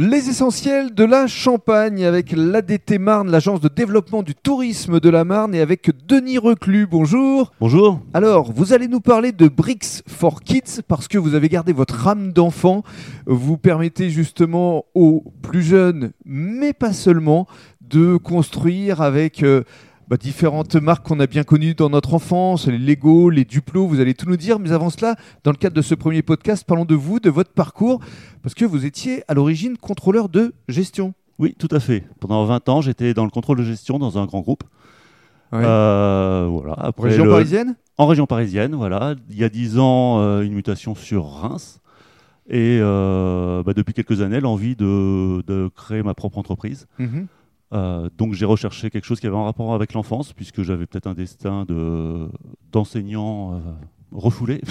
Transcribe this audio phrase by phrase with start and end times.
[0.00, 5.24] Les essentiels de la Champagne avec l'ADT Marne, l'agence de développement du tourisme de la
[5.24, 6.86] Marne, et avec Denis Reclus.
[6.86, 7.50] Bonjour.
[7.58, 8.00] Bonjour.
[8.14, 12.06] Alors, vous allez nous parler de Bricks for Kids parce que vous avez gardé votre
[12.06, 12.84] âme d'enfant.
[13.26, 17.48] Vous permettez justement aux plus jeunes, mais pas seulement,
[17.80, 19.42] de construire avec.
[19.42, 19.64] euh,
[20.08, 24.00] bah, différentes marques qu'on a bien connues dans notre enfance, les Lego, les Duplo, vous
[24.00, 24.58] allez tout nous dire.
[24.58, 27.52] Mais avant cela, dans le cadre de ce premier podcast, parlons de vous, de votre
[27.52, 28.00] parcours,
[28.42, 31.14] parce que vous étiez à l'origine contrôleur de gestion.
[31.38, 32.04] Oui, tout à fait.
[32.20, 34.64] Pendant 20 ans, j'étais dans le contrôle de gestion dans un grand groupe.
[35.52, 35.60] Ouais.
[35.62, 36.72] Euh, voilà.
[36.78, 37.76] Après Région le- parisienne?
[37.96, 39.14] En région parisienne, voilà.
[39.30, 41.80] Il y a 10 ans, euh, une mutation sur Reims.
[42.50, 46.86] Et euh, bah, depuis quelques années, l'envie de, de créer ma propre entreprise.
[46.98, 47.26] Mhm.
[47.72, 51.06] Euh, donc j'ai recherché quelque chose qui avait un rapport avec l'enfance, puisque j'avais peut-être
[51.06, 52.28] un destin de,
[52.72, 53.58] d'enseignant euh,
[54.12, 54.62] refoulé.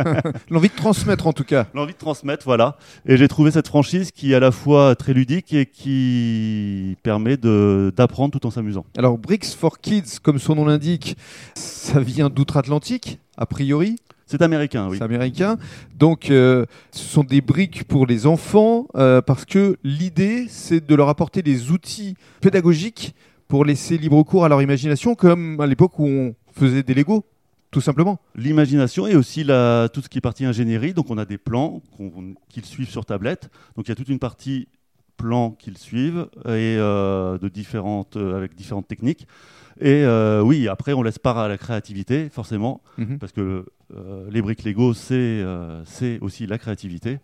[0.50, 1.66] L'envie de transmettre en tout cas.
[1.74, 2.76] L'envie de transmettre, voilà.
[3.06, 7.36] Et j'ai trouvé cette franchise qui est à la fois très ludique et qui permet
[7.36, 8.84] d'apprendre tout en s'amusant.
[8.96, 11.16] Alors, Bricks for Kids, comme son nom l'indique,
[11.54, 13.96] ça vient d'outre-Atlantique, a priori.
[14.26, 14.98] C'est américain, oui.
[14.98, 15.58] C'est américain.
[15.96, 20.94] Donc, euh, ce sont des briques pour les enfants euh, parce que l'idée, c'est de
[20.94, 23.14] leur apporter des outils pédagogiques
[23.48, 27.24] pour laisser libre cours à leur imagination, comme à l'époque où on faisait des Lego,
[27.70, 28.18] tout simplement.
[28.34, 30.94] L'imagination et aussi la, tout ce qui est partie ingénierie.
[30.94, 31.82] Donc on a des plans
[32.48, 33.50] qu'ils suivent sur tablette.
[33.76, 34.68] Donc il y a toute une partie
[35.24, 39.26] plans qu'ils suivent et euh, de différentes, euh, avec différentes techniques.
[39.80, 43.18] Et euh, oui, après on laisse part à la créativité, forcément, Mhm.
[43.18, 43.64] parce que
[44.30, 45.42] les briques Lego, c'est
[45.84, 47.18] c'est aussi la créativité.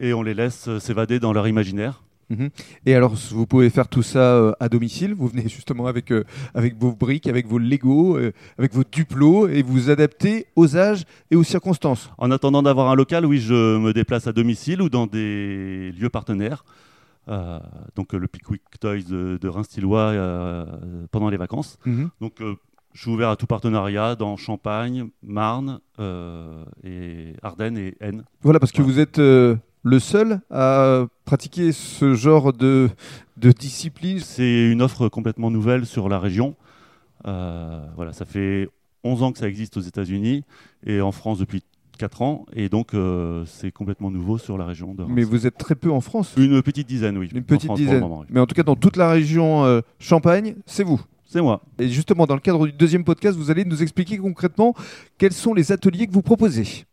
[0.00, 2.02] Et on les laisse s'évader dans leur imaginaire.
[2.30, 2.50] Mhm.
[2.86, 5.14] Et alors, vous pouvez faire tout ça euh, à domicile.
[5.14, 6.24] Vous venez justement avec, euh,
[6.54, 11.04] avec vos briques, avec vos Lego, euh, avec vos duplos, et vous adaptez aux âges
[11.30, 12.10] et aux circonstances.
[12.18, 16.10] En attendant d'avoir un local, oui, je me déplace à domicile ou dans des lieux
[16.10, 16.64] partenaires.
[17.28, 17.58] Euh,
[17.94, 21.78] donc euh, le Pickwick Toys de, de Reims-Tillois euh, pendant les vacances.
[22.20, 22.54] Donc euh,
[22.94, 25.80] je suis ouvert à tout partenariat dans Champagne, Marne
[26.84, 28.24] et Ardennes et Aisne.
[28.42, 32.88] Voilà, parce que vous êtes le seul à pratiquer ce genre de,
[33.36, 34.18] de discipline.
[34.20, 36.56] C'est une offre complètement nouvelle sur la région.
[37.24, 38.68] Voilà, ça fait
[39.04, 40.42] 11 ans que ça existe aux États-Unis
[40.84, 41.62] et en France depuis
[41.98, 42.46] 4 ans.
[42.54, 45.12] Et donc euh, c'est complètement nouveau sur la région de Reims.
[45.14, 46.34] Mais vous êtes très peu en France.
[46.36, 47.28] Une petite dizaine, oui.
[47.34, 48.00] Une petite France dizaine.
[48.00, 48.26] moment, oui.
[48.30, 51.00] Mais en tout cas, dans toute la région euh, Champagne, c'est vous.
[51.26, 51.60] C'est moi.
[51.78, 54.74] Et justement, dans le cadre du deuxième podcast, vous allez nous expliquer concrètement
[55.18, 56.86] quels sont les ateliers que vous proposez.